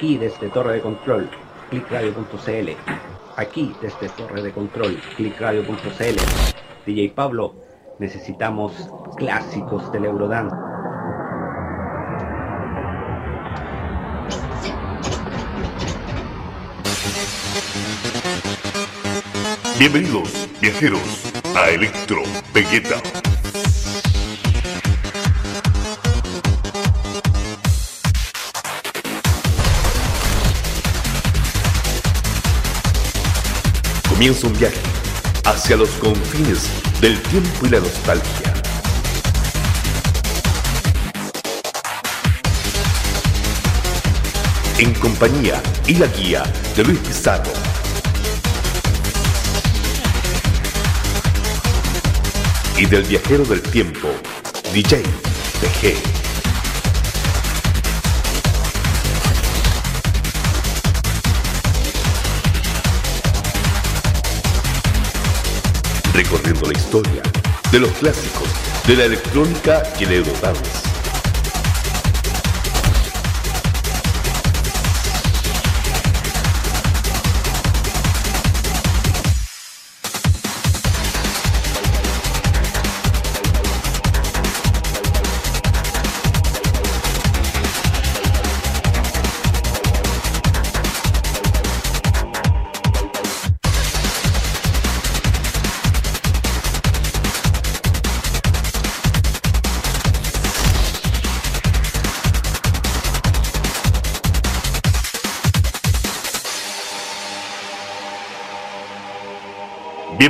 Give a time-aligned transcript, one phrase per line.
[0.00, 1.28] Aquí desde Torre de Control,
[1.68, 2.70] clickradio.cl.
[3.36, 6.16] Aquí desde Torre de Control, clickradio.cl.
[6.86, 7.54] DJ Pablo,
[7.98, 8.72] necesitamos
[9.18, 10.48] clásicos del Eurodan.
[19.78, 22.22] Bienvenidos, viajeros, a Electro
[22.54, 23.29] Vegeta.
[34.20, 34.76] Comienza un viaje
[35.46, 36.68] hacia los confines
[37.00, 38.52] del tiempo y la nostalgia.
[44.76, 46.42] En compañía y la guía
[46.76, 47.50] de Luis Pizarro.
[52.76, 54.08] Y del viajero del tiempo,
[54.74, 55.02] DJ
[55.62, 56.19] PG.
[66.12, 67.22] Recorriendo la historia
[67.70, 68.48] de los clásicos
[68.86, 70.79] de la electrónica y el Eurodance.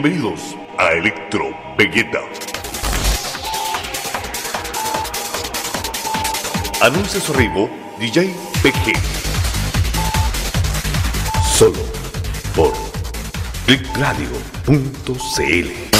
[0.03, 2.21] Bienvenidos a Electro Vegeta.
[6.81, 7.69] Anuncia su arribo
[7.99, 8.95] DJ PG.
[11.53, 11.81] Solo
[12.57, 12.73] por
[13.67, 15.91] clickradio.cl.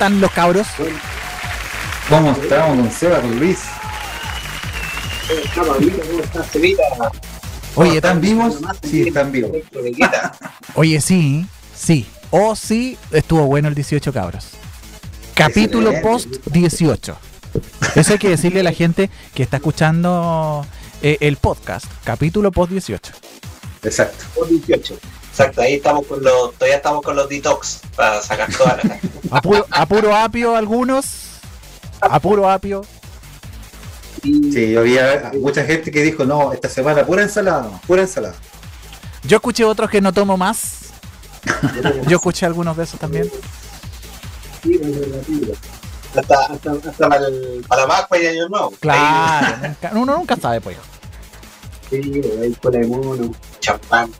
[0.00, 0.66] están los cabros?
[2.08, 3.58] ¿Cómo estamos con Seba, con Luis?
[7.74, 8.60] Oye, ¿están vivos?
[8.82, 9.50] Sí, están vivos.
[10.74, 11.44] Oye, sí,
[11.76, 12.06] sí.
[12.30, 14.52] O sí, estuvo bueno el 18 cabros.
[15.34, 17.18] Capítulo post 18.
[17.94, 20.64] Eso hay que decirle a la gente que está escuchando
[21.02, 21.84] eh, el podcast.
[22.04, 23.12] Capítulo post 18.
[23.82, 24.24] Exacto.
[24.34, 24.98] Post 18.
[25.30, 28.98] Exacto, ahí estamos con los, todavía estamos con los detox para sacar todas las.
[29.32, 31.06] A puro, a puro apio algunos.
[32.00, 32.82] A puro apio.
[34.22, 38.34] Sí, yo había mucha gente que dijo, no, esta semana pura ensalada, pura ensalada.
[39.22, 40.86] Yo escuché otros que no tomo más.
[42.08, 43.30] Yo escuché algunos de esos también.
[46.16, 48.72] Hasta, hasta, hasta para, el, para la Pascua y Año Nuevo.
[48.80, 50.76] Claro, nunca- uno nunca sabe, pues.
[51.88, 51.96] Sí,
[52.42, 54.10] ahí con el mono, champán.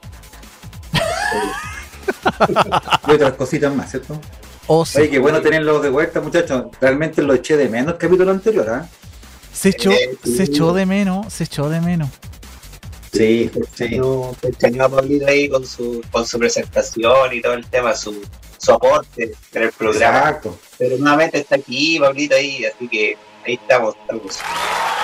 [3.09, 4.21] Y otras cositas más, ¿cierto?
[4.67, 4.99] O sí.
[4.99, 6.67] Oye, qué bueno tenerlos de vuelta, muchachos.
[6.81, 8.89] Realmente lo eché de menos el capítulo anterior, ¿ah?
[9.53, 12.09] Se echó, Eh, se echó de menos, se echó de menos.
[13.13, 13.97] Sí, sí.
[13.99, 14.37] No,
[14.81, 18.23] a Pablito ahí con su, con su presentación y todo el tema, su,
[18.59, 20.19] su aporte en el programa.
[20.19, 20.59] Exacto.
[20.79, 24.39] Pero nuevamente está aquí, Pablito ahí, así que ahí estamos, estamos.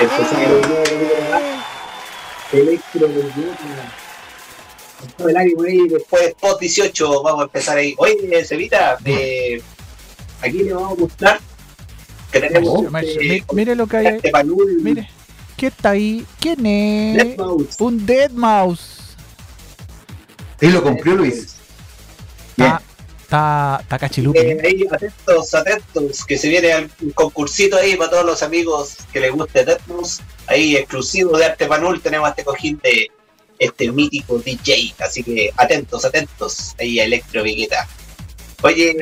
[0.00, 0.46] Empezamos.
[2.52, 4.05] Electro Con todo
[5.18, 7.94] el ánimo ahí, después post 18 vamos a empezar ahí.
[7.98, 9.60] Oye, Cevita, eh,
[10.40, 11.40] aquí le vamos a mostrar
[12.32, 14.20] que tenemos Mire, mire lo que hay ahí.
[14.22, 14.44] este
[14.82, 15.08] Mire.
[15.56, 16.26] ¿Qué está ahí?
[16.38, 17.38] ¿Quién es?
[17.38, 17.76] Mouse.
[17.80, 19.16] Un Dead Mouse.
[20.60, 21.56] Y lo cumplió Luis.
[22.56, 22.74] Bien.
[23.22, 24.38] Está, está, cachilupi.
[24.38, 29.18] Eh, ahí, atentos, atentos, que se viene un concursito ahí para todos los amigos que
[29.18, 30.22] les guste Deathmouse.
[30.46, 33.10] Ahí, exclusivo de Arte Panul, tenemos este cojín de
[33.58, 34.94] este mítico DJ.
[34.98, 37.88] Así que atentos, atentos, ahí a Electro Vegeta.
[38.62, 38.96] Oye,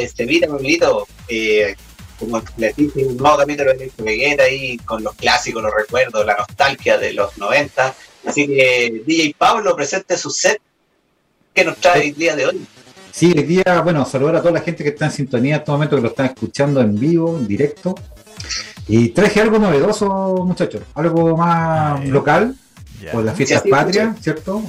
[0.00, 1.74] este, mira, Pablito, eh,
[2.18, 6.24] como les dije, un nuevo capítulo de Electro Vegeta ahí con los clásicos, los recuerdos,
[6.24, 7.94] la nostalgia de los 90.
[8.26, 10.60] Así que DJ Pablo presente su set
[11.54, 12.66] que nos trae el día de hoy.
[13.12, 15.72] Sí, hoy día, bueno, saludar a toda la gente que está en sintonía en este
[15.72, 17.94] momento, que lo están escuchando en vivo, en directo.
[18.88, 22.06] Y traje algo novedoso, muchachos, algo más ya.
[22.08, 22.54] local,
[23.12, 24.62] Por las fiestas patrias, ¿cierto?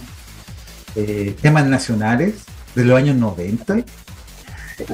[0.96, 2.36] Eh, temas nacionales
[2.76, 3.84] de los años 90.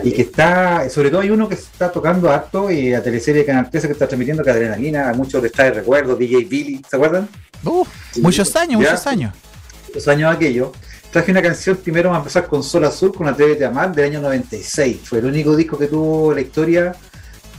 [0.03, 3.45] Y que está, sobre todo hay uno que está tocando harto y la teleserie de
[3.45, 6.95] Canal 13 que está transmitiendo que Adrenalina, a muchos les trae recuerdos, DJ Billy, ¿se
[6.95, 7.27] acuerdan?
[7.65, 7.85] Uh,
[8.21, 8.91] muchos años, Ya.
[8.91, 9.33] muchos años.
[9.93, 10.69] los años aquellos,
[11.11, 14.05] traje una canción primero vamos a empezar con Sol Azul con Atrévete a Amar del
[14.05, 15.01] año 96.
[15.03, 16.95] Fue el único disco que tuvo la historia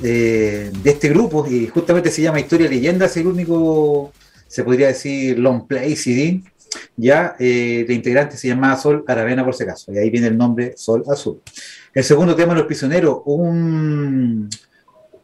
[0.03, 4.13] eh, de este grupo y justamente se llama Historia Leyenda, es el único,
[4.55, 6.43] se podría decir, long play CD.
[6.97, 10.37] Ya, eh, de integrante se llama Sol Aravena por si acaso, y ahí viene el
[10.39, 11.41] nombre Sol Azul.
[11.93, 14.49] El segundo tema, Los Prisioneros, un,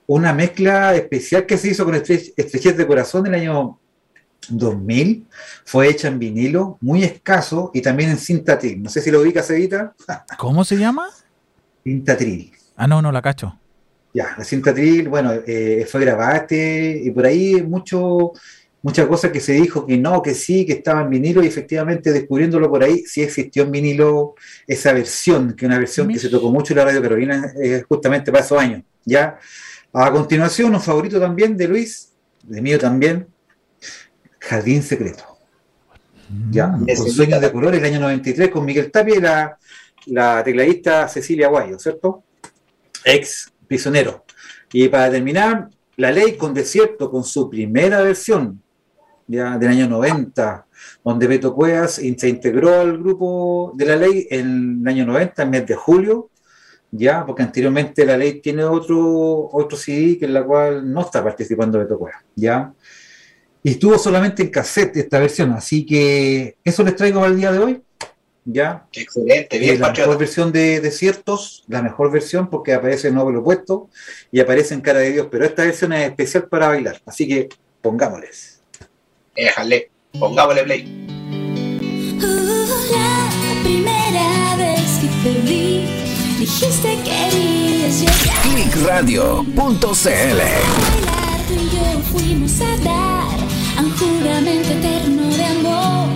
[0.07, 3.79] una mezcla especial que se hizo con Estre- Estrechez de Corazón del año
[4.49, 5.27] 2000,
[5.65, 8.83] fue hecha en vinilo, muy escaso, y también en cinta tril.
[8.83, 9.95] No sé si lo ubicas, Evita.
[10.39, 11.09] ¿Cómo se llama?
[11.85, 12.53] Cinta tril.
[12.77, 13.57] Ah, no, no la cacho.
[14.13, 18.33] Ya, la cinta tril, bueno, eh, fue grabada este, y por ahí mucho,
[18.83, 22.13] muchas cosas que se dijo que no, que sí, que estaba en vinilo, y efectivamente
[22.13, 24.35] descubriéndolo por ahí, sí existió en vinilo
[24.67, 27.83] esa versión, que es una versión que se tocó mucho en la Radio Carolina eh,
[27.89, 28.83] justamente para esos años.
[29.05, 29.39] Ya,
[29.93, 32.13] a continuación, un favorito también de Luis,
[32.43, 33.27] de mío también,
[34.39, 35.25] Jardín Secreto.
[36.51, 36.79] Ya, Mm.
[36.81, 37.51] con Ese Sueños de.
[37.53, 39.59] Colores, el año 93, con Miguel Tapia y la,
[40.07, 42.23] la tecladista Cecilia Guayo, ¿cierto?
[43.05, 44.25] Ex prisionero.
[44.73, 48.63] Y para terminar, La Ley con Desierto, con su primera versión,
[49.31, 50.67] ya del año 90,
[51.05, 55.51] donde Beto Cuevas se integró al grupo de La Ley en el año 90, en
[55.51, 56.31] mes de julio,
[56.91, 61.23] ya, porque anteriormente La Ley tiene otro, otro CD que en la cual no está
[61.23, 62.73] participando Beto Cuevas, ya.
[63.63, 67.53] Y estuvo solamente en cassette esta versión, así que eso les traigo para el día
[67.53, 67.83] de hoy.
[68.45, 73.19] Ya, Excelente, Eh, bien, la mejor versión de Desiertos, la mejor versión porque aparece en
[73.19, 73.91] óvulo opuesto
[74.33, 77.49] y aparece en Cara de Dios, pero esta versión es especial para bailar, así que
[77.81, 78.60] pongámosles.
[79.41, 80.83] Déjale, pongámosle play.
[82.93, 85.87] La primera vez que te vi,
[86.39, 90.41] dijiste que querías llegar Clickradio.cl
[90.85, 91.39] bailar.
[91.49, 93.39] Tú y yo fuimos a dar
[93.79, 96.09] a un juramento eterno de amor.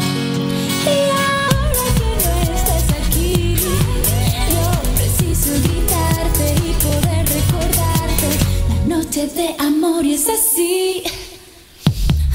[0.85, 0.87] Y
[1.25, 4.67] ahora que no estás aquí, yo
[4.97, 8.29] preciso gritarte y poder recordarte
[8.69, 11.03] la noche de amor y es así.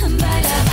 [0.02, 0.69] Baila,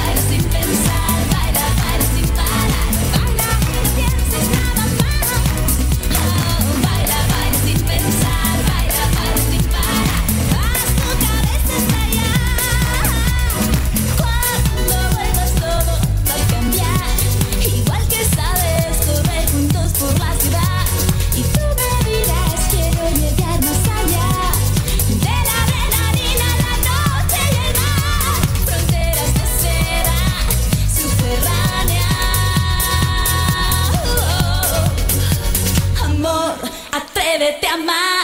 [37.46, 38.15] atrévete a amar.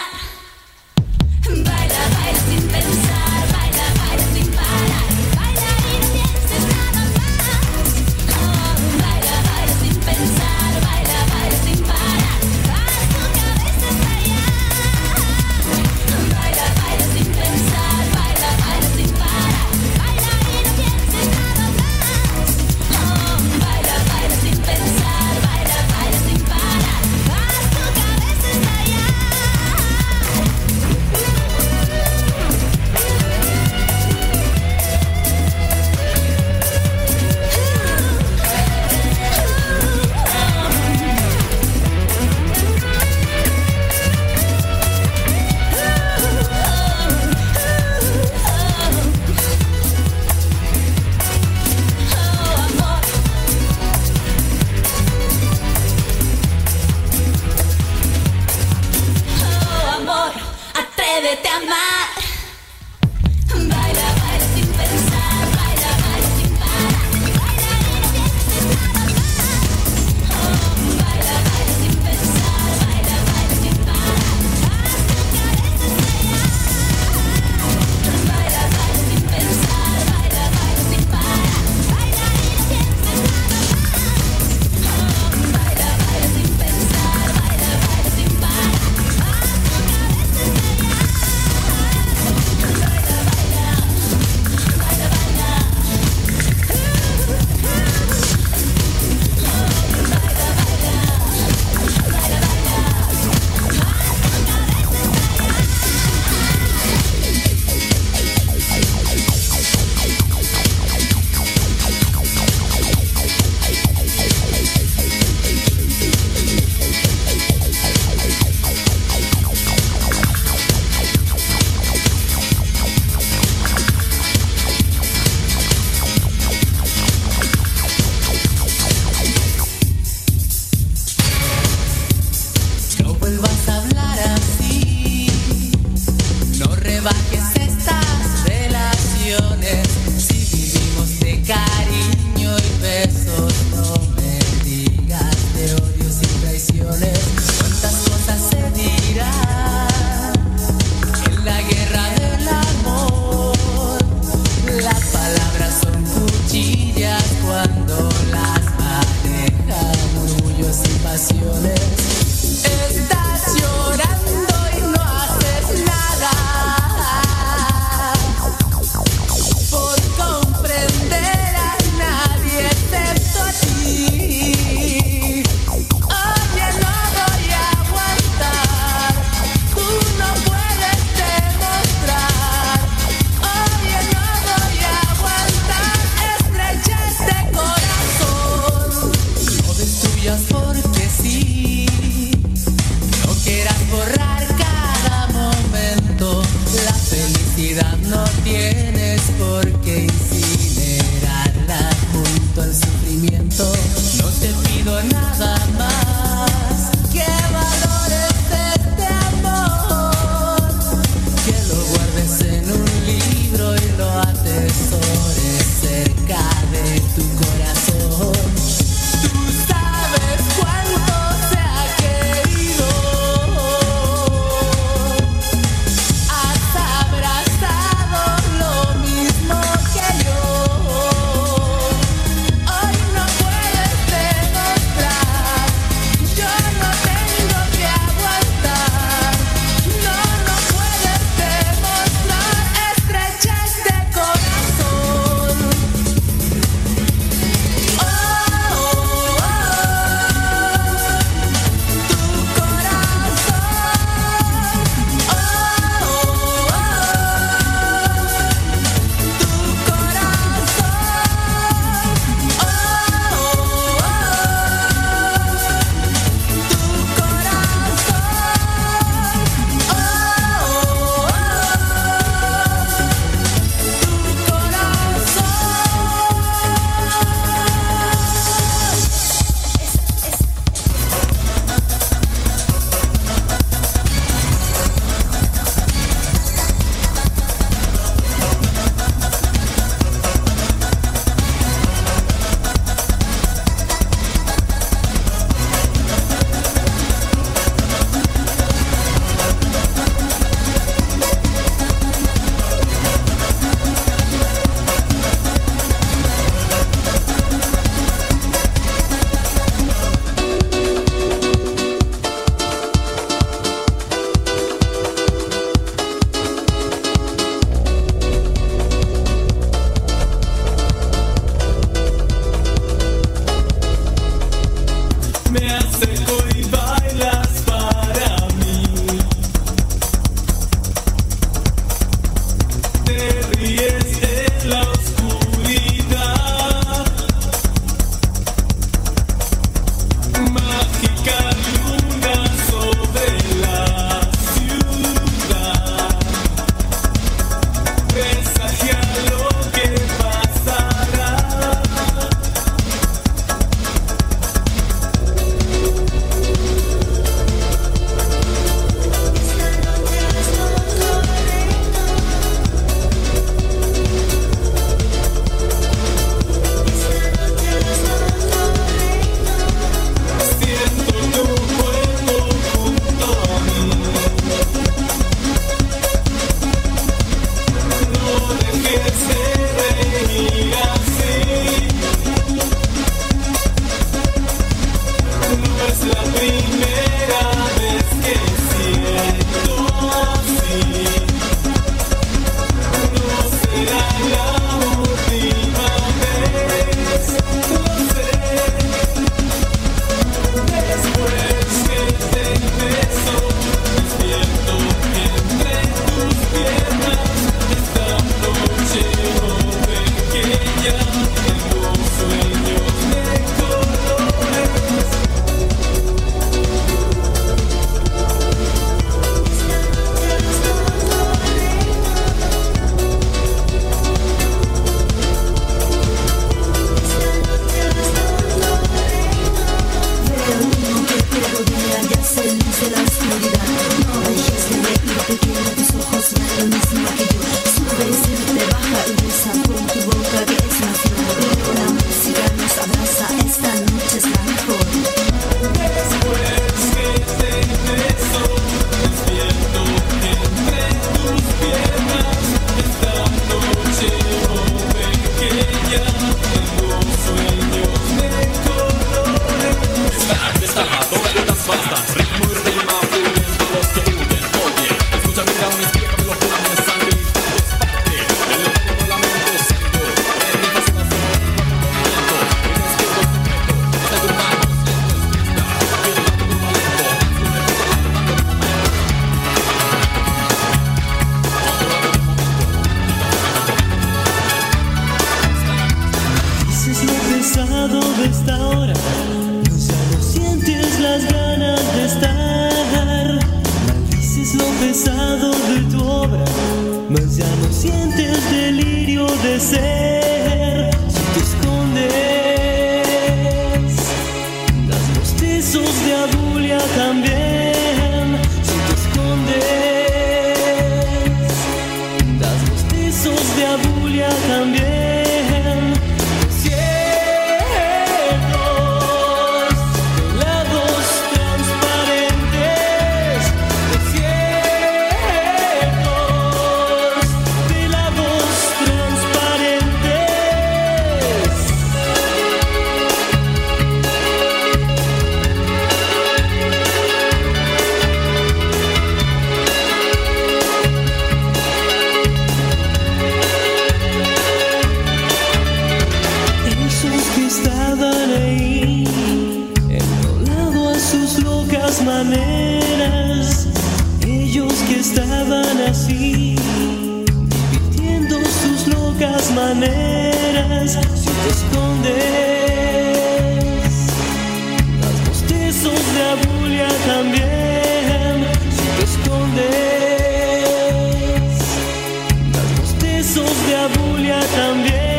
[573.34, 575.11] Bostezos de abulia también.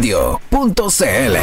[0.00, 1.36] Clickradio.cl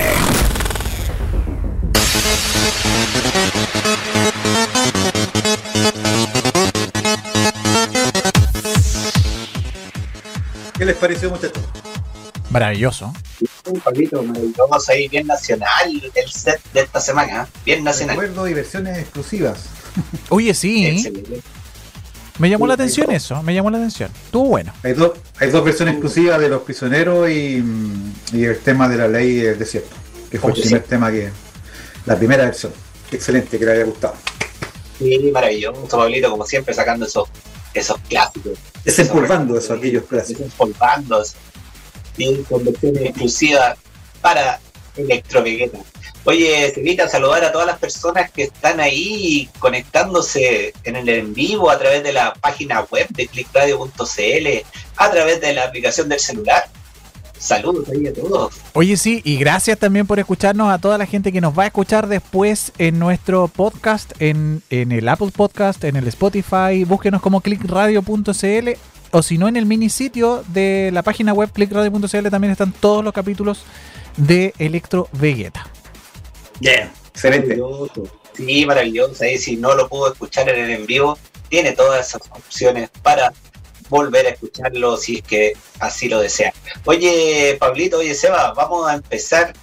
[10.78, 11.64] ¿Qué les pareció, muchachos?
[12.50, 13.14] Maravilloso.
[13.66, 14.24] Un Pablito,
[14.58, 15.68] vamos ahí bien nacional
[16.14, 18.16] el set de esta semana, bien nacional.
[18.16, 19.66] Recuerdo y versiones exclusivas.
[20.30, 21.42] Oye, sí, Excelente.
[22.40, 24.12] me llamó la atención eso, me llamó la atención.
[24.26, 24.72] Estuvo bueno.
[24.84, 27.64] Hay, dos hay dos versiones exclusivas de los prisioneros y,
[28.32, 29.96] y el tema de la ley del desierto,
[30.32, 30.90] que fue el primer sí.
[30.90, 31.30] tema que.
[32.06, 32.72] La primera versión.
[33.12, 34.16] Excelente, que le haya gustado.
[34.98, 37.28] Sí, maravilloso, Pablito, como siempre, sacando esos,
[37.74, 38.58] esos clásicos.
[38.84, 40.44] Desempolvando eso, aquellos clásicos.
[40.44, 41.34] Desempolvando eso.
[42.18, 43.78] Y con versiones exclusivas
[44.22, 44.60] para
[44.98, 45.80] Electro Vegeta.
[46.24, 51.08] Oye, te invito a saludar a todas las personas que están ahí conectándose en el
[51.10, 54.48] en vivo a través de la página web de clickradio.cl,
[54.98, 56.64] a través de la aplicación del celular.
[57.38, 58.56] Saludos ahí a todos.
[58.74, 61.68] Oye, sí, y gracias también por escucharnos a toda la gente que nos va a
[61.68, 66.86] escuchar después en nuestro podcast, en, en el Apple Podcast, en el Spotify.
[66.86, 68.70] Búsquenos como clickradio.cl
[69.12, 73.04] o si no, en el mini sitio de la página web clickradio.cl también están todos
[73.04, 73.64] los capítulos
[74.18, 75.68] de Electro Vegeta.
[76.60, 76.92] Yeah.
[77.10, 77.58] Excelente.
[78.34, 79.24] Sí, maravilloso.
[79.24, 81.18] Ahí si no lo pudo escuchar en el en vivo,
[81.50, 83.34] tiene todas esas opciones para
[83.90, 86.54] volver a escucharlo si es que así lo desea.
[86.86, 89.54] Oye, Pablito, oye, Seba, vamos a empezar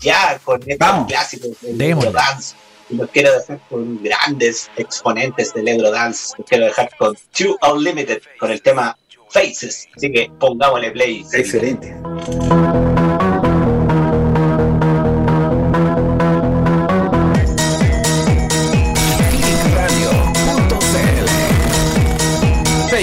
[0.00, 1.80] ya con estos clásicos del.
[1.80, 2.54] Eurodance.
[2.88, 6.34] Y los quiero dejar con grandes exponentes del Eurodance.
[6.38, 8.96] Los quiero dejar con Two Unlimited, con el tema
[9.28, 9.88] Faces.
[9.96, 11.24] Así que pongámosle play.
[11.32, 11.94] Excelente.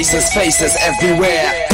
[0.10, 1.69] Faces, faces everywhere.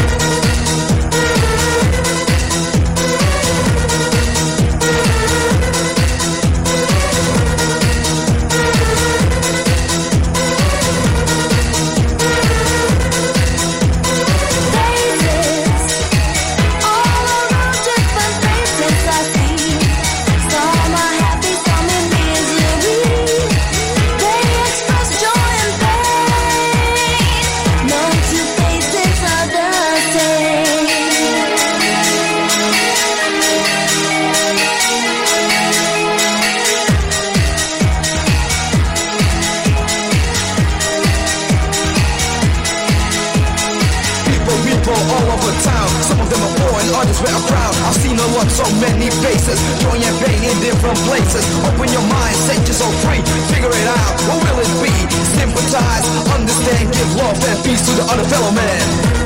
[50.95, 51.43] In places.
[51.67, 53.21] Open your mind, set yourself free.
[53.51, 54.93] Figure it out, what will it be?
[55.35, 59.24] Sympathize, understand, give love and peace to the other fellow man.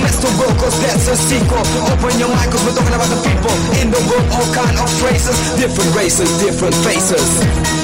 [0.00, 1.64] Mess cause that's a sequel.
[1.92, 3.54] Open your mind, cause we're talking about the people.
[3.80, 5.36] In the world, all kind of races.
[5.56, 7.79] Different races, different faces.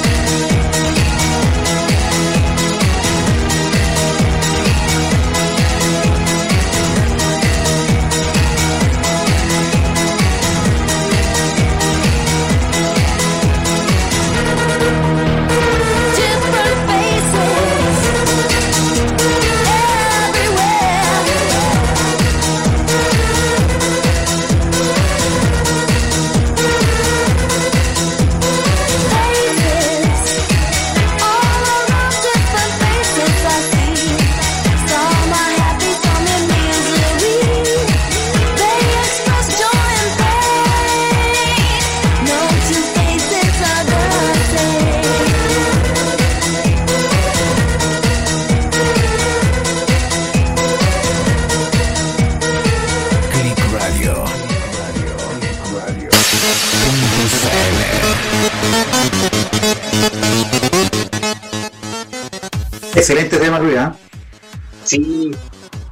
[64.87, 65.33] Sí,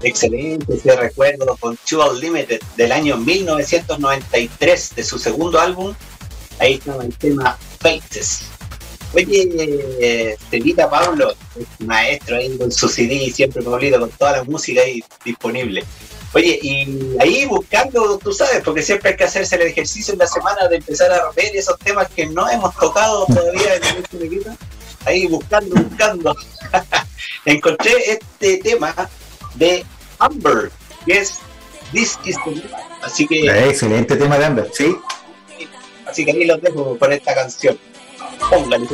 [0.03, 5.95] excelente ese recuerdo con Two Unlimited del año 1993 de su segundo álbum.
[6.61, 8.43] Ahí estaba el tema Faces.
[9.13, 14.83] Oye, Celita Pablo, es maestro ahí con su CD, siempre Pablito, con toda la música
[14.83, 15.85] ahí disponible.
[16.33, 20.27] Oye, y ahí buscando, tú sabes, porque siempre hay que hacerse el ejercicio en la
[20.27, 24.57] semana de empezar a ver esos temas que no hemos tocado todavía en el Telequita.
[25.05, 26.37] Ahí buscando, buscando.
[27.45, 28.95] Encontré este tema
[29.55, 29.85] de
[30.19, 30.71] Amber,
[31.07, 31.41] que es
[31.93, 32.63] This is the.
[33.03, 34.97] Así que, Eh, Excelente tema de Amber, sí.
[36.07, 37.79] así que ahí los dejo con esta canción.
[38.51, 38.87] Póngale.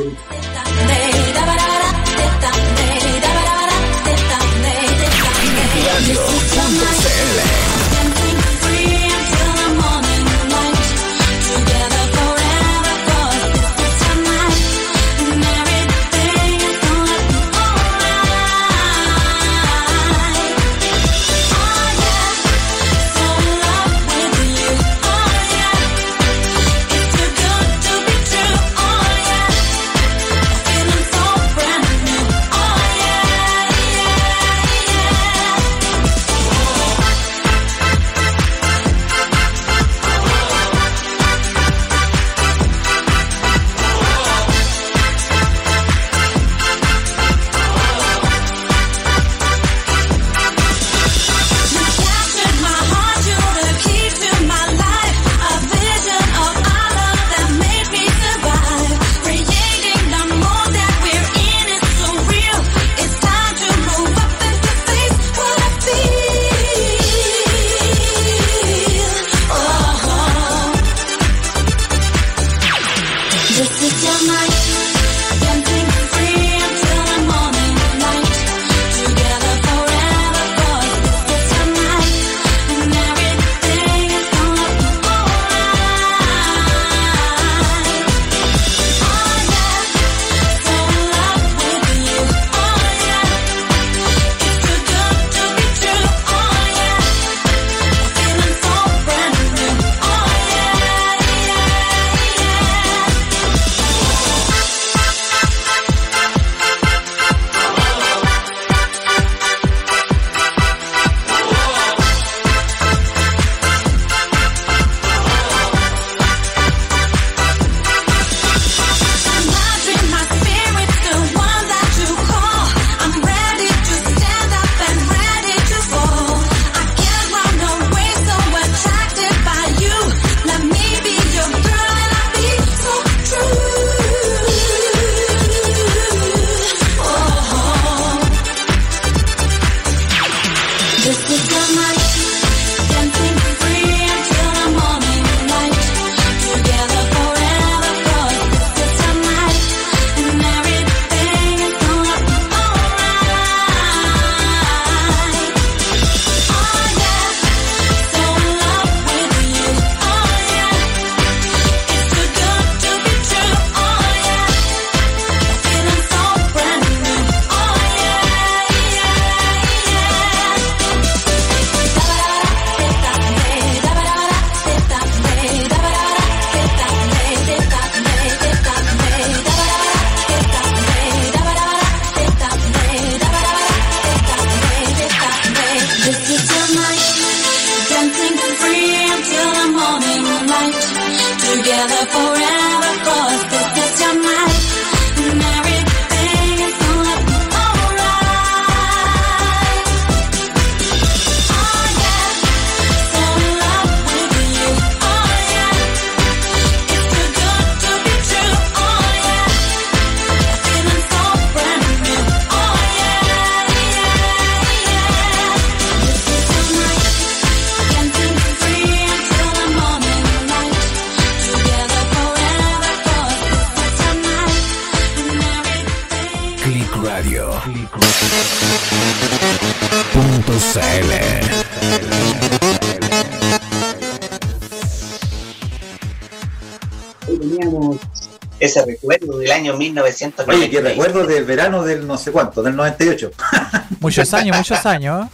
[239.71, 240.53] Año 1990.
[240.53, 243.31] Oye, que recuerdo del verano del no sé cuánto, del 98.
[243.99, 245.27] Muchos años, muchos años.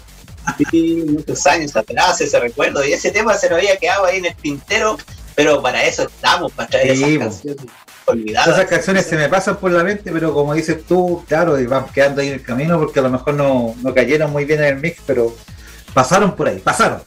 [0.72, 2.84] Sí, muchos años atrás ese recuerdo.
[2.86, 4.98] Y ese tema se nos había quedado ahí en el tintero,
[5.36, 7.66] pero para eso estamos, para traer Sí, esas canciones
[8.06, 8.48] olvidadas.
[8.48, 11.86] Esas canciones se me pasan por la mente, pero como dices tú, claro, y van
[11.88, 14.76] quedando ahí en el camino porque a lo mejor no, no cayeron muy bien en
[14.76, 15.36] el mix, pero
[15.94, 17.02] pasaron por ahí, pasaron.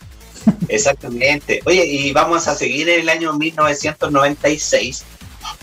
[0.68, 1.60] Exactamente.
[1.64, 5.04] Oye, y vamos a seguir en el año 1996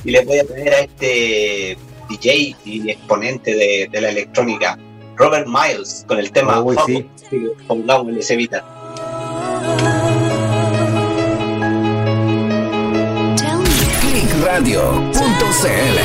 [0.08, 1.78] y les voy a poner a este
[2.10, 4.80] DJ y exponente de, de la electrónica,
[5.18, 6.78] Robert Miles, con el tema Focus.
[6.86, 7.06] sí.
[7.30, 8.64] Sí, Pongámosle ese Vita.
[13.36, 13.68] Tell me,
[14.00, 16.00] Clickradio.cl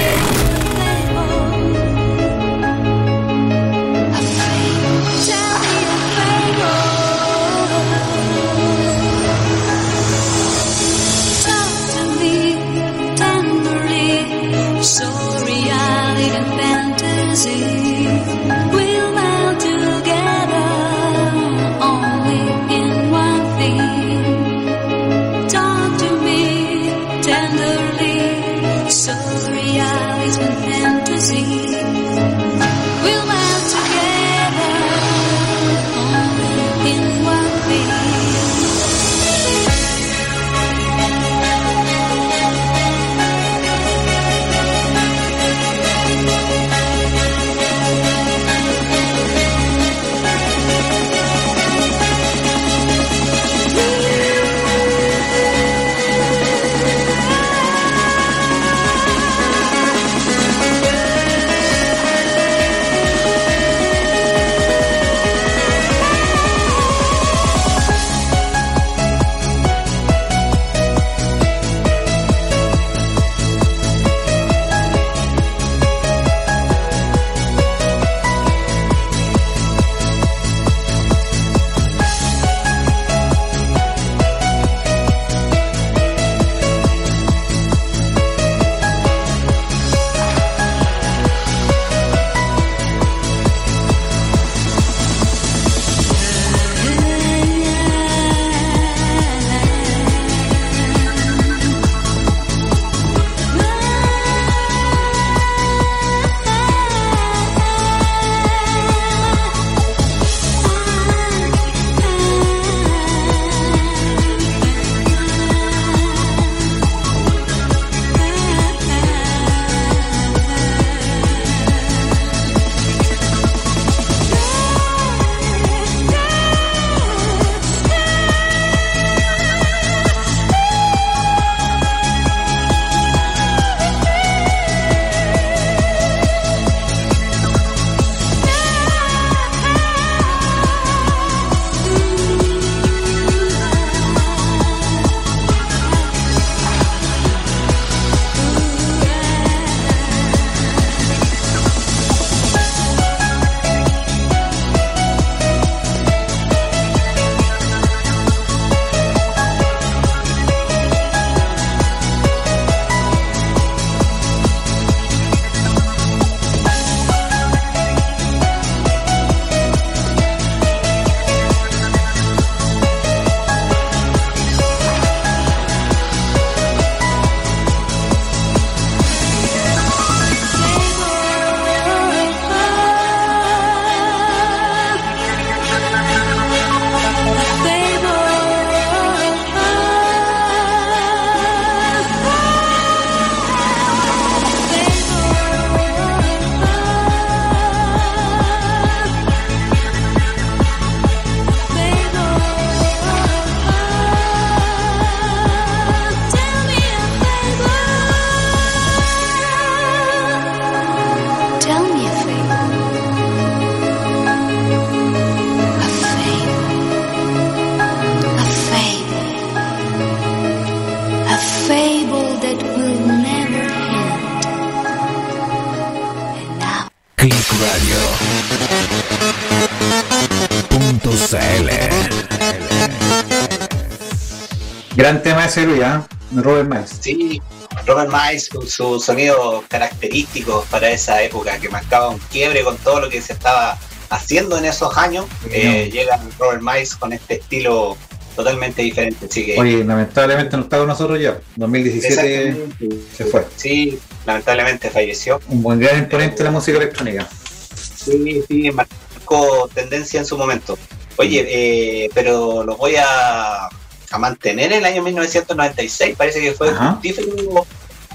[235.61, 236.07] Luis, ¿ah?
[236.35, 236.99] Robert Miles.
[237.01, 237.41] Sí,
[237.87, 243.01] Robert Miles con su sonido característico para esa época que marcaba un quiebre con todo
[243.01, 243.79] lo que se estaba
[244.11, 247.97] haciendo en esos años, eh, llega Robert Miles con este estilo
[248.37, 249.27] totalmente diferente.
[249.27, 251.39] Así que, Oye, lamentablemente no está con nosotros ya.
[251.57, 252.89] 2017 Exactamente.
[253.17, 253.47] se fue.
[253.57, 255.41] Sí, lamentablemente falleció.
[255.49, 257.29] Un buen gran exponente de la música electrónica.
[257.75, 260.79] Sí, sí, marcó tendencia en su momento.
[261.17, 263.69] Oye, eh, pero lo voy a,
[264.13, 266.17] a mantener en el año 1996.
[266.17, 267.67] Parece que fue fructífero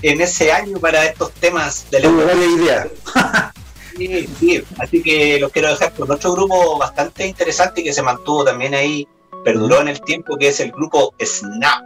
[0.01, 2.87] en ese año para estos temas Tuvo buena idea.
[3.97, 8.45] Sí, sí, así que los quiero dejar con otro grupo bastante interesante que se mantuvo
[8.45, 9.07] también ahí,
[9.43, 11.83] perduró en el tiempo, que es el grupo Snap.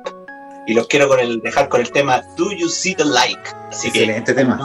[0.67, 3.39] Y los quiero con el, dejar con el tema Do You See the Light?
[3.69, 4.59] Así Excelente que tema.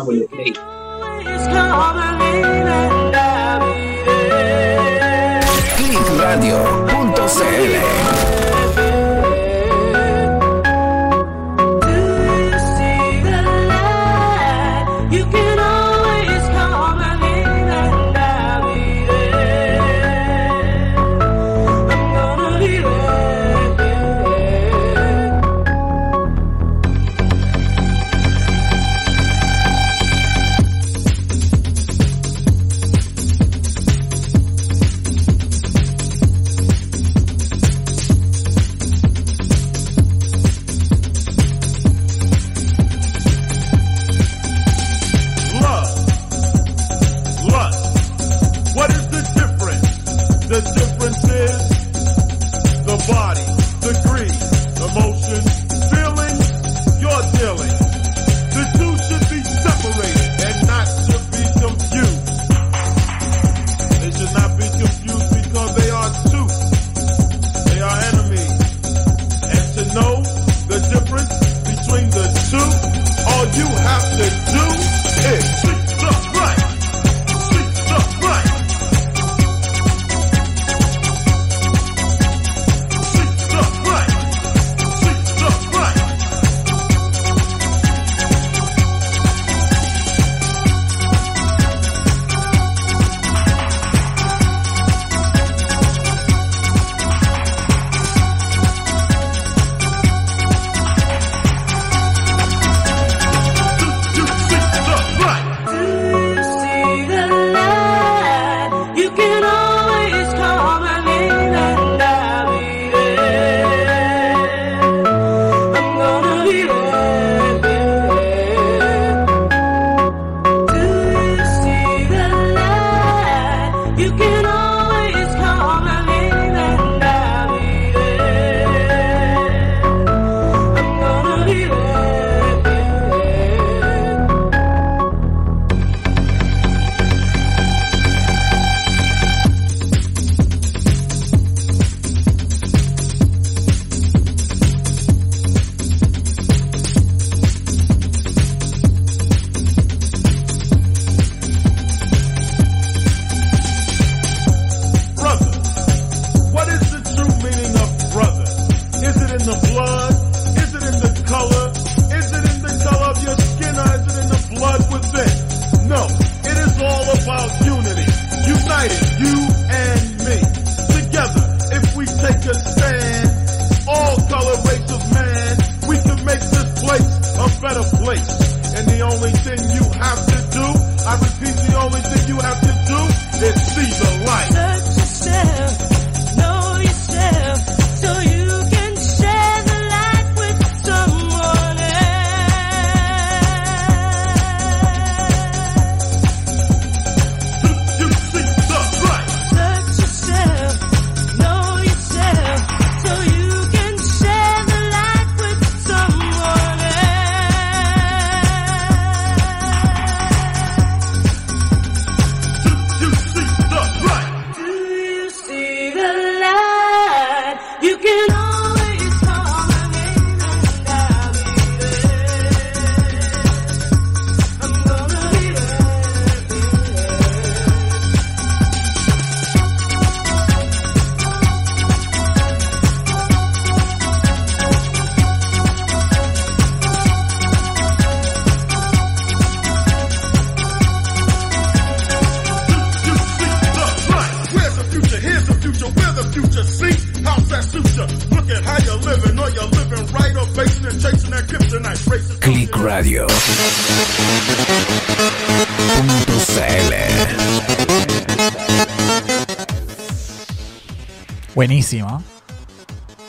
[261.57, 262.22] Buenísimo.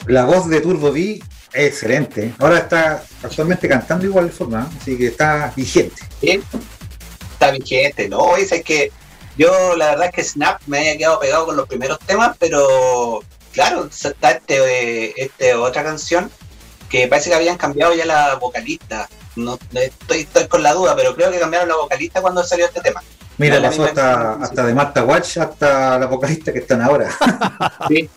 [0.06, 1.18] La voz de Turbo B
[1.54, 2.34] es excelente.
[2.38, 4.76] Ahora está actualmente cantando igual de forma, ¿eh?
[4.78, 6.02] así que está vigente.
[6.20, 8.36] Está vigente, ¿no?
[8.36, 8.92] Es que
[9.38, 13.24] yo la verdad es que Snap me había quedado pegado con los primeros temas, pero
[13.54, 16.30] claro, está este, eh, este otra canción
[16.90, 19.08] que parece que habían cambiado ya la vocalista.
[19.36, 22.82] No estoy, estoy con la duda, pero creo que cambiaron la vocalista cuando salió este
[22.82, 23.02] tema.
[23.38, 27.10] Mira, pasó hasta, hasta de Marta Watch hasta la vocalista que están ahora.
[27.88, 28.08] Sí.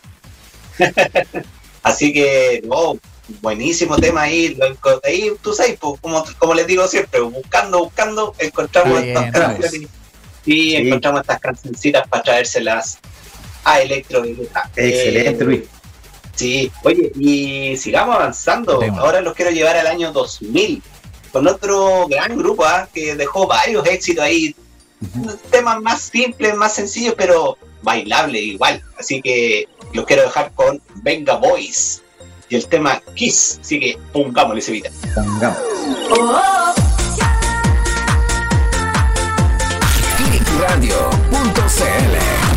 [1.84, 2.98] Así que, no,
[3.42, 4.58] buenísimo tema ahí.
[5.04, 9.90] Ahí tú sabes, pues, como, como les digo siempre, buscando, buscando, encontramos bien, estas canciones
[10.46, 13.00] y encontramos estas cancioncitas para traérselas
[13.64, 14.24] a Electro.
[14.76, 15.62] Excelente, Eh, Luis.
[16.36, 18.82] Sí, oye, y sigamos avanzando.
[18.98, 20.82] Ahora los quiero llevar al año 2000
[21.32, 24.56] con otro gran grupo ah, que dejó varios éxitos ahí.
[25.50, 28.82] Temas más simples, más sencillos, pero bailables igual.
[28.98, 32.02] Así que los quiero dejar con Venga Boys
[32.50, 33.60] y el tema Kiss.
[33.62, 34.90] Así que pongámosle ese vida.
[35.16, 35.60] Pongamos.
[40.18, 41.22] Clickradio.cl
[41.84, 42.51] Every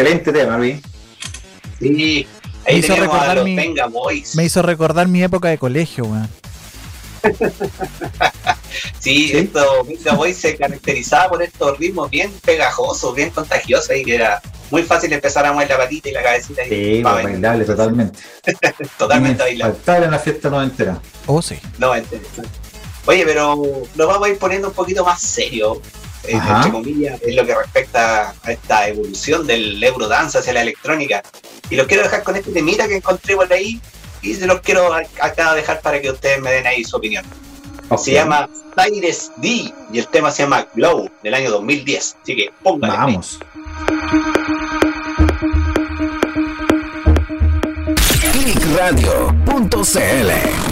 [0.00, 0.80] Excelente tema, Luis.
[1.78, 2.26] Sí,
[2.66, 4.34] Me ahí hizo tenemos a recordar los mi- Venga Boys.
[4.36, 6.28] Me hizo recordar mi época de colegio, weón.
[8.98, 14.14] Sí, esto Venga Boys se caracterizaba por estos ritmos bien pegajosos, bien contagiosos y que
[14.14, 14.40] era
[14.70, 16.64] muy fácil empezar a mover la patita y la cabecita.
[16.64, 18.18] y Sí, pues, bailable totalmente.
[18.98, 19.74] Totalmente bailable.
[19.74, 21.00] Faltable en la fiesta noventera.
[21.26, 21.58] Oh, sí.
[21.78, 22.28] No, entonces,
[23.06, 23.56] Oye, pero
[23.96, 25.80] lo vamos a ir poniendo un poquito más serio,
[26.34, 26.56] Ajá.
[26.58, 31.22] entre comillas, en lo que respecta a esta evolución del Eurodance hacia la electrónica.
[31.70, 33.80] Y los quiero dejar con este temita que encontré por ahí
[34.22, 37.24] y se los quiero acá dejar para que ustedes me den ahí su opinión.
[37.98, 42.16] Se llama Cyrus D y el tema se llama Glow del año 2010.
[42.22, 42.92] Así que póngale.
[42.92, 43.06] play.
[43.06, 43.38] Vamos.
[48.32, 50.69] Clickradio.cl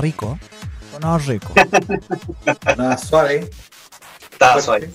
[0.00, 0.38] rico.
[0.92, 1.52] Sonaba rico.
[2.76, 3.48] Nada suave.
[4.32, 4.90] Estaba suave.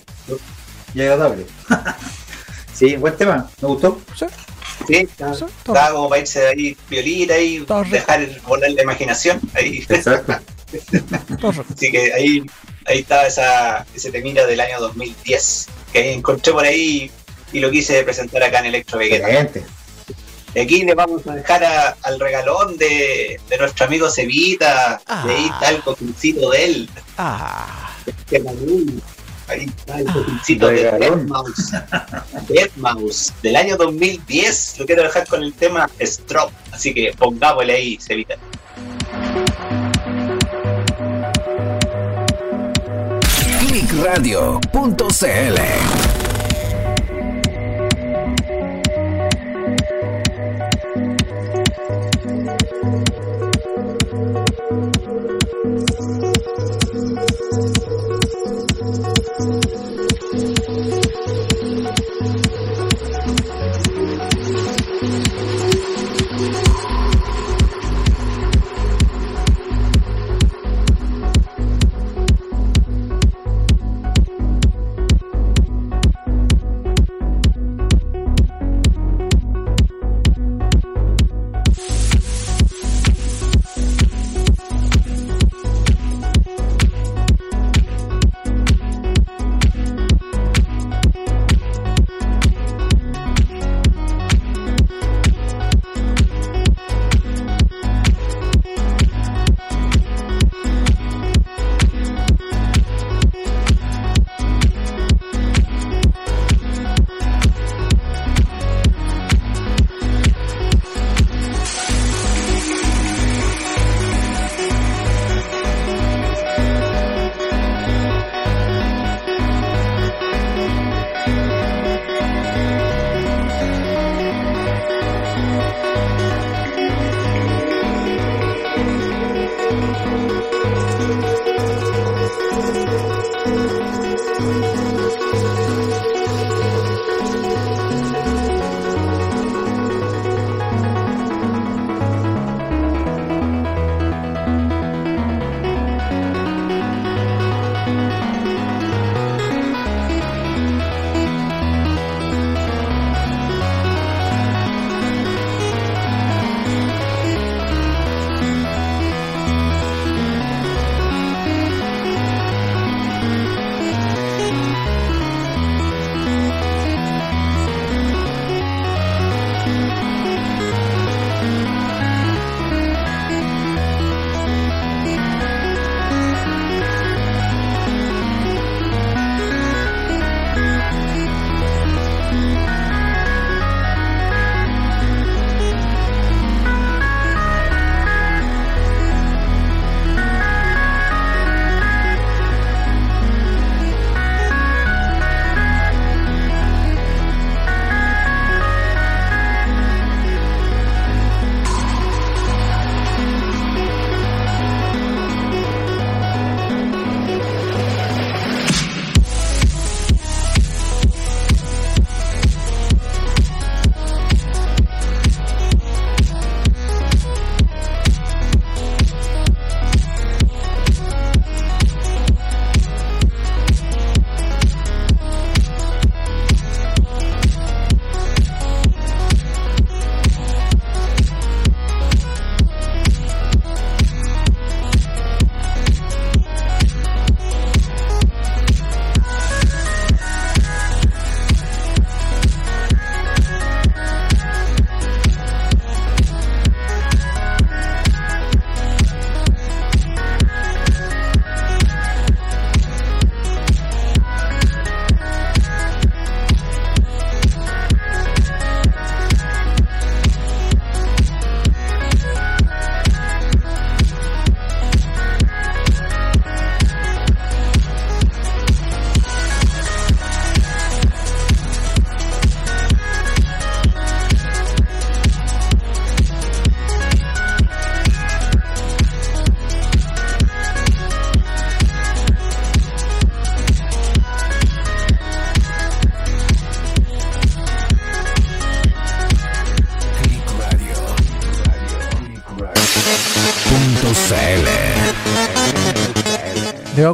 [0.94, 1.46] Y agradable.
[2.74, 3.48] sí, buen tema.
[3.60, 4.00] ¿Me gustó?
[4.16, 4.26] Sí.
[4.86, 9.40] Sí, estaba, estaba como para irse de ahí violita y dejar volar la imaginación.
[9.54, 9.84] Ahí.
[9.88, 10.34] Exacto.
[11.74, 12.42] Así que ahí,
[12.86, 17.10] ahí estaba esa, ese temita del año 2010, que encontré por ahí
[17.52, 19.28] y lo quise presentar acá en Electro Vegeta.
[19.28, 19.64] Excelente.
[20.60, 25.00] Aquí le vamos a dejar a- al regalón de, de nuestro amigo Cevita.
[25.24, 26.90] De ahí está el cojincito de él.
[27.16, 27.90] Ah,
[28.30, 29.00] de Manu.
[29.48, 31.28] Ahí está el cojincito de regalón.
[31.28, 32.46] Deadmau5.
[32.48, 34.80] Deadmau5, del año 2010.
[34.80, 36.50] Lo quiero dejar con el tema Strop.
[36.72, 38.34] Así que pongámosle ahí, Cevita.
[43.68, 46.05] Clickradio.cl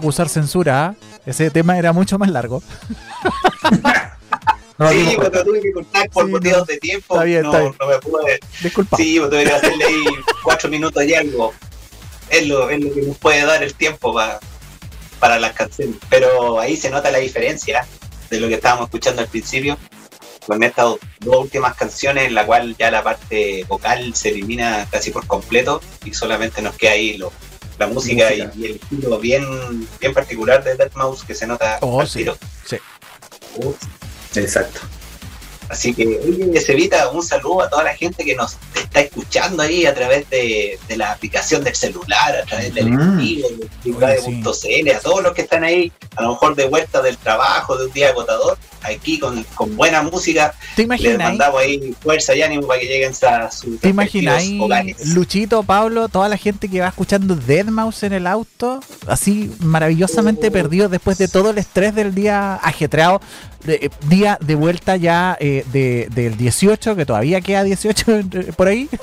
[0.03, 0.87] acusar censura.
[0.87, 0.95] ¿ah?
[1.25, 2.63] Ese tema era mucho más largo.
[4.79, 6.65] No, sí, dimos porque tuve que cortar por Sí, motivos no.
[6.65, 7.15] de tiempo.
[7.15, 7.75] Está bien, no, está bien.
[7.79, 8.41] no me pude.
[8.63, 8.97] Disculpa.
[8.97, 10.05] Sí, pues tuve que hacerle ahí
[10.43, 11.53] cuatro minutos y algo.
[12.31, 14.41] Es lo, es lo que nos puede dar el tiempo pa-
[15.21, 15.97] para las canciones.
[16.09, 17.87] Pero ahí se nota la diferencia.
[18.31, 19.77] de lo que estábamos escuchando al principio.
[20.47, 20.87] Con estas
[21.21, 25.81] dos últimas canciones en la cual ya la parte vocal se elimina casi por completo
[26.05, 27.31] y solamente nos queda ahí lo-
[27.87, 28.53] la música, Música.
[28.57, 32.19] Y, y el estilo bien, bien particular de Deadmau5 que se nota Oh, al sí.
[32.21, 32.37] tiro.
[32.67, 32.77] Sí.
[34.35, 34.81] Exacto.
[35.69, 39.87] Así que, oye, Cevita, un saludo a toda la gente que nos está escuchando ahí
[39.87, 43.21] a través de, de la aplicación del celular, a través del Mm.
[43.83, 47.87] de a todos los que están ahí, a lo mejor de vuelta del trabajo, de
[47.87, 51.19] un día agotador, aquí con, con buena música, ¿Te les imaginas?
[51.19, 54.45] mandamos ahí fuerza y ánimo para que lleguen a sus ¿Te imaginas.
[55.07, 60.53] Luchito, Pablo, toda la gente que va escuchando Deadmau5 en el auto, así maravillosamente Oh.
[60.53, 63.21] perdidos después de todo el estrés del día ajetreado,
[63.67, 68.25] eh, día de vuelta ya eh, de, del 18, que todavía queda 18 eh,
[68.57, 68.89] por ahí?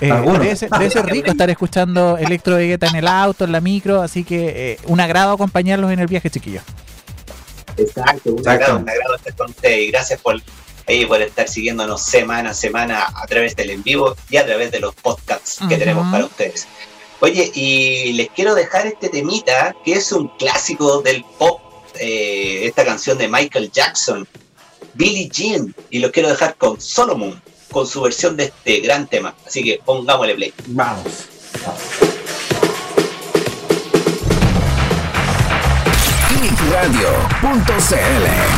[0.00, 0.38] Eh, Algunos.
[0.38, 4.00] debe, ser, debe ser rico estar escuchando Electro Vegeta en el auto, en la micro,
[4.00, 6.62] así que eh, un agrado acompañarlos en el viaje, chiquillos.
[7.78, 8.64] Exacto, un Exacto.
[8.64, 10.40] agrado, un agrado estar con ustedes y gracias por,
[10.86, 14.70] ahí, por estar siguiéndonos semana a semana a través del en vivo y a través
[14.70, 16.66] de los podcasts que tenemos para ustedes.
[17.20, 21.60] Oye, y les quiero dejar este temita que es un clásico del pop,
[21.98, 24.26] eh, esta canción de Michael Jackson,
[24.94, 27.40] Billie Jean, y lo quiero dejar con Solomon,
[27.72, 29.34] con su versión de este gran tema.
[29.46, 30.54] Así que pongámosle play.
[30.68, 31.04] Vamos.
[36.78, 38.57] Clickradio.cl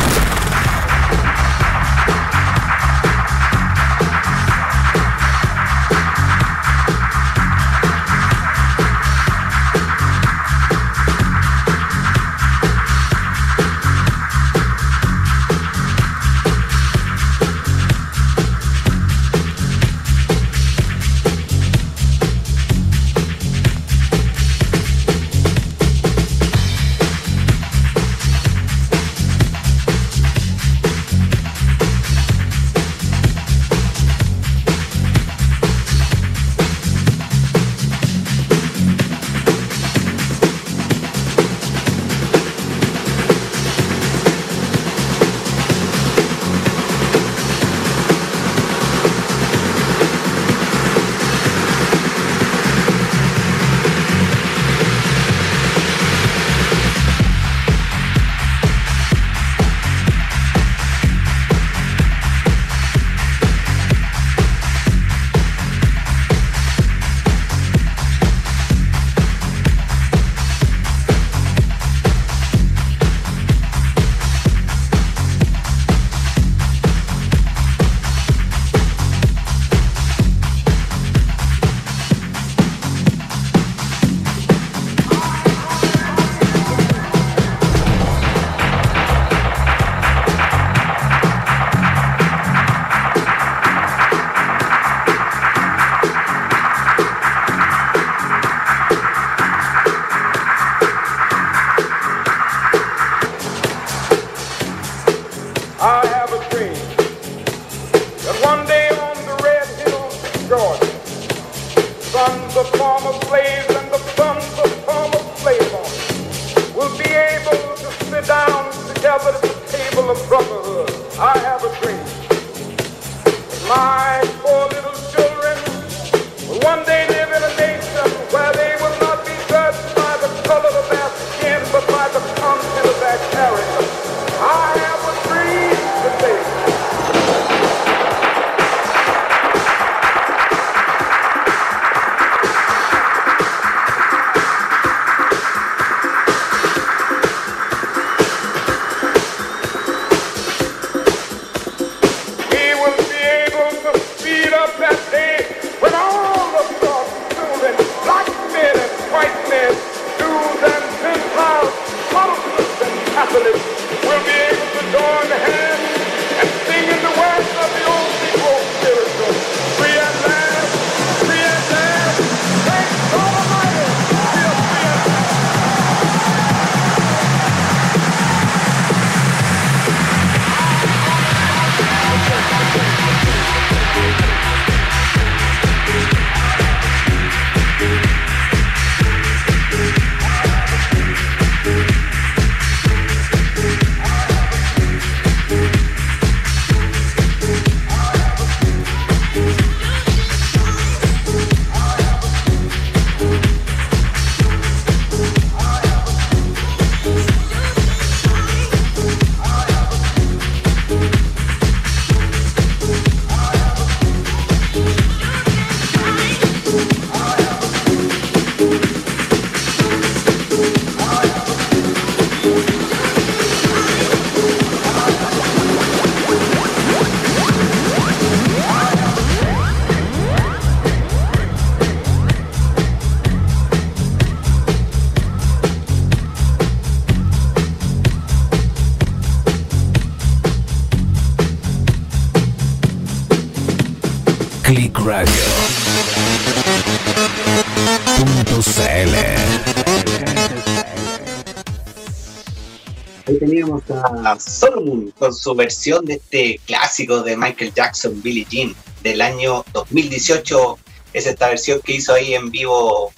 [254.39, 260.77] Solomon con su versión de este clásico de Michael Jackson, Billie Jean, del año 2018.
[261.13, 263.11] Es esta versión que hizo ahí en vivo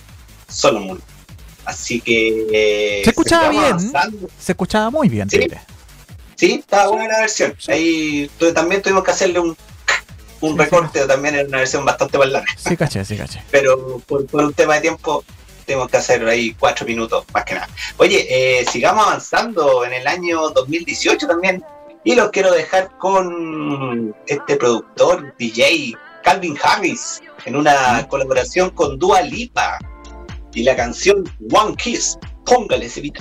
[0.47, 1.01] Solomon.
[1.65, 2.47] Así que.
[2.51, 3.63] eh, Se escuchaba bien.
[3.63, 4.27] avanzando.
[4.39, 5.39] Se escuchaba muy bien, Sí.
[6.35, 7.55] Sí, estaba buena la versión.
[7.67, 9.55] Ahí también tuvimos que hacerle un,
[10.41, 12.47] un recorte, también era una versión bastante más larga.
[12.57, 13.41] Sí, caché, sí, caché.
[13.51, 15.23] pero por, por un tema de tiempo
[15.65, 17.67] tenemos que hacer ahí cuatro minutos más que nada.
[17.97, 21.63] Oye, eh, sigamos avanzando en el año 2018 también
[22.03, 29.21] y los quiero dejar con este productor DJ Calvin Harris en una colaboración con Dua
[29.21, 29.77] Lipa
[30.53, 32.17] y la canción One Kiss.
[32.45, 33.17] Póngale ese beat.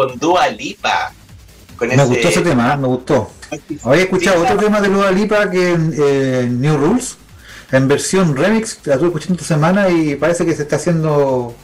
[0.00, 1.12] Con Dua Lipa.
[1.76, 3.30] Con Me gustó ese tema, me gustó.
[3.84, 7.16] Había escuchado otro tema de Dua Lipa que en eh, New Rules,
[7.72, 11.54] en versión remix, la estuve escuchando esta semana y parece que se está haciendo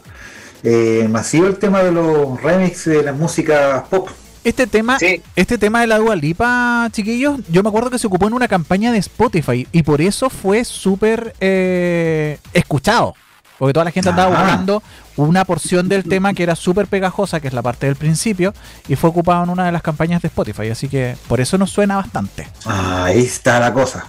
[0.62, 4.08] eh, masivo el tema de los remix de las músicas pop.
[4.44, 4.98] Este tema,
[5.34, 8.48] este tema de la Dua Lipa, chiquillos, yo me acuerdo que se ocupó en una
[8.48, 13.14] campaña de Spotify y por eso fue súper eh, escuchado.
[13.58, 14.42] Porque toda la gente andaba Ah.
[14.42, 14.82] buscando
[15.16, 18.52] una porción del tema que era súper pegajosa, que es la parte del principio,
[18.88, 20.68] y fue ocupado en una de las campañas de Spotify.
[20.70, 22.48] Así que por eso nos suena bastante.
[22.66, 24.06] Ahí está la cosa.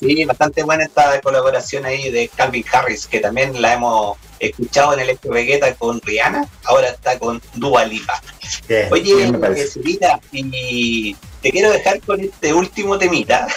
[0.00, 5.00] Sí, bastante buena esta colaboración ahí de Calvin Harris, que también la hemos escuchado en
[5.00, 8.20] Electro Vegeta con Rihanna, ahora está con Dua Lipa.
[8.68, 9.66] Bien, Oye.
[9.66, 13.48] Zurita, y te quiero dejar con este último temita.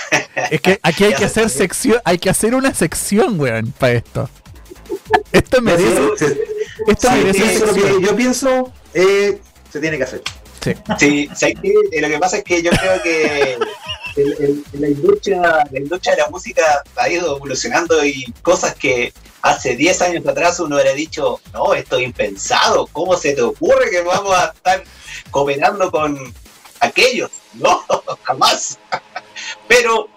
[0.50, 4.30] Es que aquí hay que hacer sección, hay que hacer una sección, weón, para esto.
[5.38, 6.02] Esto merece,
[6.88, 9.40] esto Sí, merece eso es lo que yo pienso, eh,
[9.72, 10.22] se tiene que hacer.
[10.64, 10.74] Sí.
[11.00, 11.74] Sí, ¿sabes qué?
[11.92, 13.58] Eh, lo que pasa es que yo creo que
[14.18, 19.14] el- el- la, industria, la industria de la música ha ido evolucionando y cosas que
[19.44, 23.90] hace 10 años atrás uno hubiera dicho, no, esto es impensado, ¿cómo se te ocurre
[23.92, 24.84] que vamos a estar
[25.32, 26.34] cooperando con
[26.80, 27.32] aquellos?
[27.54, 27.82] No,
[28.24, 28.78] jamás.
[29.68, 30.10] Pero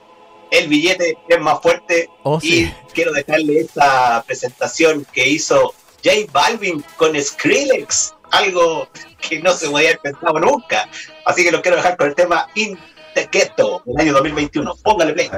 [0.51, 2.75] el billete es más fuerte Oh, y sí.
[2.93, 5.75] quiero dejarle esta presentación que hizo
[6.05, 8.89] J Balvin con Skrillex, algo
[9.21, 10.89] que no se podía haber pensado nunca.
[11.27, 12.79] Así que lo quiero dejar con el tema In
[13.15, 14.77] the Ghetto del año 2021.
[14.83, 15.29] Póngale play.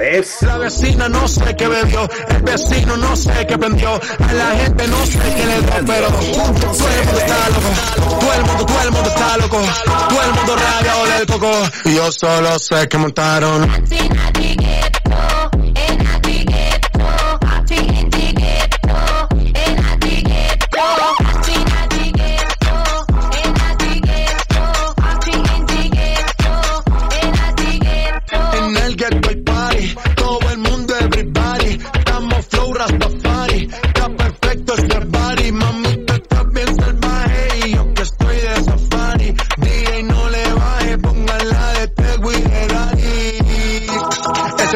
[0.43, 4.87] La vecina no sé qué bebió, el vecino no sé qué prendió, a la gente
[4.89, 8.83] no sé qué le dio, pero todo el mundo está loco, todo el mundo, todo
[8.83, 9.61] el mundo está loco,
[10.11, 11.53] todo el mundo rayado del coco,
[11.87, 13.71] y yo solo sé que montaron.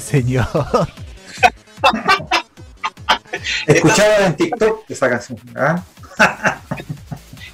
[0.00, 0.46] Señor.
[3.66, 5.38] Escuchaba en TikTok esa canción.
[5.56, 5.82] ¿ah?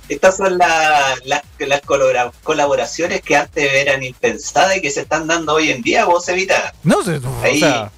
[0.09, 5.27] Estas son la- las las colabora- colaboraciones que antes eran impensadas y que se están
[5.27, 6.73] dando hoy en día, vos Evita.
[6.85, 7.59] No sé, o Ahí.
[7.61, 7.91] sea,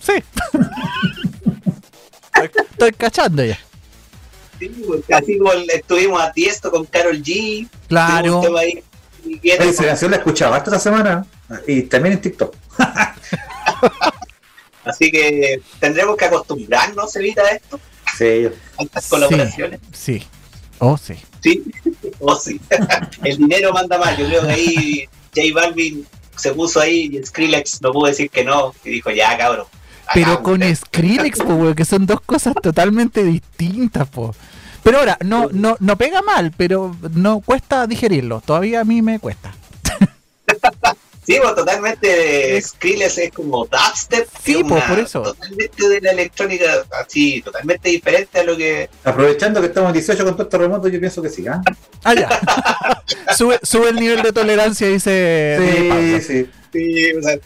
[0.00, 0.12] sí.
[2.34, 3.58] Estoy- Estoy cachando ya.
[4.58, 7.68] Sí, porque así como estuvimos a tiesto con Carol G.
[7.88, 8.42] Claro.
[8.58, 8.82] ahí,
[9.24, 11.26] y que- Oye, esa canción la escuchaba esta semana
[11.66, 12.54] y también en TikTok.
[14.84, 17.80] Así que tendremos que acostumbrarnos, Evita, a esto,
[18.16, 18.48] Sí,
[18.78, 19.80] a estas colaboraciones.
[19.92, 20.22] Sí.
[20.78, 21.14] Oh, sí.
[21.42, 21.64] Sí,
[22.20, 22.60] o sí.
[23.24, 24.16] El dinero manda más.
[24.16, 26.06] Yo creo que ahí J Balvin
[26.36, 28.74] se puso ahí y Skrillex no pudo decir que no.
[28.84, 29.66] Y dijo, ya, cabrón.
[30.14, 34.34] Pero con Skrillex, po, que son dos cosas totalmente distintas, po.
[34.82, 38.40] Pero ahora, no, no, no pega mal, pero no cuesta digerirlo.
[38.40, 39.52] Todavía a mí me cuesta.
[41.26, 44.28] Sí, pues totalmente Skrillex es como dubstep.
[44.44, 45.22] Sí, es pues, una- por eso.
[45.22, 48.88] Totalmente de la electrónica, así, totalmente diferente a lo que.
[49.02, 51.46] aprovechando que estamos en 18 con todo esto remoto, yo pienso que sí.
[51.48, 51.60] ¿ah?
[52.04, 53.02] Ah, ya.
[53.36, 55.58] sube, sube el nivel de tolerancia, dice.
[55.58, 56.50] Sí, sí.
[56.76, 57.38] Sí, o sea,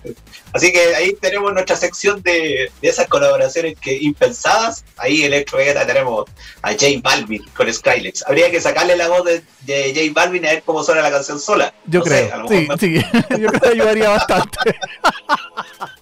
[0.52, 4.84] así que ahí tenemos nuestra sección de, de esas colaboraciones que impensadas.
[4.96, 6.24] Ahí en Electro Vegeta tenemos
[6.62, 8.24] a J Balvin con Skrillex.
[8.26, 11.38] Habría que sacarle la voz de, de J Balvin a ver cómo suena la canción
[11.38, 11.72] sola.
[11.86, 12.42] Yo No sé, creo.
[12.42, 12.94] lo sí, sí.
[13.40, 14.58] Yo creo que ayudaría bastante.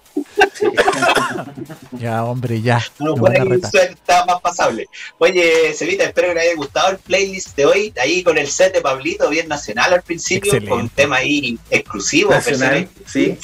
[1.99, 2.81] ya, hombre, ya.
[2.97, 4.87] Van a ahí más pasable.
[5.17, 7.93] Oye, Cevita, espero que le haya gustado el playlist de hoy.
[8.01, 10.69] Ahí con el set de Pablito, bien nacional al principio, Excelente.
[10.69, 12.31] con un tema ahí exclusivo.
[12.31, 12.89] Nacional, personal.
[13.05, 13.37] sí.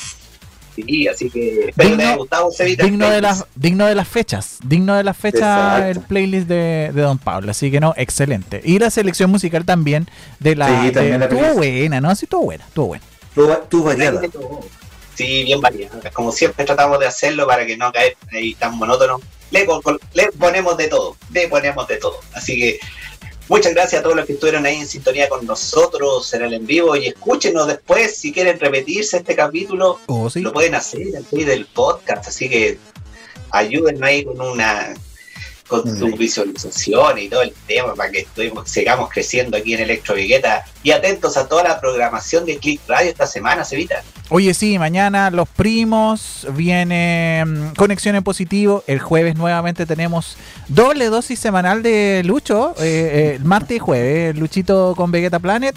[0.76, 2.84] Sí, así que espero que te haya gustado, Cevita.
[2.84, 5.86] digno de las digno de las fechas digno de las fechas Exacto.
[5.88, 10.10] el playlist de, de Don Pablo así que no excelente y la selección musical también
[10.42, 13.84] de la Sí, de- también la estuvo buena no sí estuvo buena estuvo buena tú
[13.86, 14.22] variada.
[15.16, 16.12] Sí, bien variada.
[16.12, 19.20] Como siempre tratamos de hacerlo para que no caer ahí tan monótono.
[19.52, 19.66] Le,
[20.14, 22.20] le ponemos de todo, le ponemos de todo.
[22.34, 22.80] Así que
[23.48, 26.66] muchas gracias a todos los que estuvieron ahí en sintonía con nosotros en el en
[26.66, 30.00] vivo y escúchenos después si quieren repetirse este capítulo.
[30.08, 30.42] Oh, sí.
[30.42, 32.78] Lo pueden hacer al pie del podcast, así que
[33.52, 34.94] ayúdennos ahí con una
[35.68, 40.14] con su visualización y todo el tema para que estuvimos, sigamos creciendo aquí en Electro
[40.14, 44.04] Vigueta y atentos a toda la programación de Click Radio esta semana, Sevita.
[44.30, 50.38] Oye, sí, mañana los primos, viene mm, Conexión en Positivo, el jueves nuevamente tenemos
[50.68, 55.76] doble dosis semanal de Lucho, eh, eh, martes y jueves, Luchito con Vegeta Planet,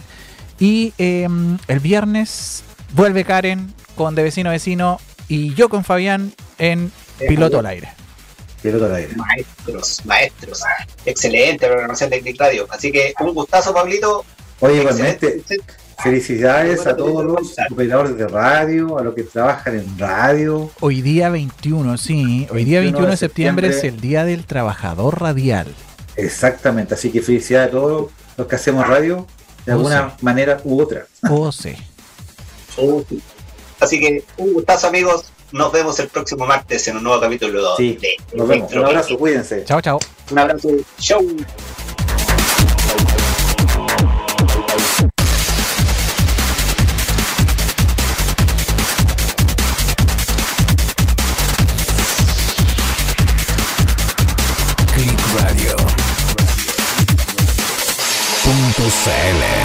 [0.60, 1.28] y eh,
[1.68, 2.62] el viernes
[2.94, 4.98] vuelve Karen con De Vecino a Vecino
[5.28, 7.88] y yo con Fabián en Piloto al Aire.
[8.64, 9.14] Al aire.
[9.16, 10.62] Maestros, maestros.
[11.04, 12.66] Excelente programación de Click Radio.
[12.70, 14.24] Así que un gustazo, Pablito.
[14.60, 15.42] Oye, igualmente,
[16.02, 20.70] felicidades a todos los operadores de radio, a los que trabajan en radio.
[20.80, 25.72] Hoy día 21, sí, hoy día 21 de septiembre es el Día del Trabajador Radial.
[26.16, 29.26] Exactamente, así que felicidades a todos los que hacemos radio
[29.64, 31.06] de alguna manera u otra.
[31.30, 31.76] Oh, sí.
[33.80, 35.32] Así que un gustazo, amigos.
[35.52, 38.72] Nos vemos el próximo martes en un nuevo capítulo Sí, de nos vemos.
[38.72, 39.64] Un abrazo, cuídense.
[39.64, 39.98] Chao, chao.
[40.30, 40.68] Un abrazo.
[40.98, 41.26] Show.
[54.94, 55.76] Click Radio.
[58.44, 59.57] Punto CL.